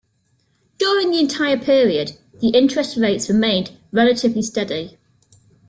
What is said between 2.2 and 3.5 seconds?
the interest rates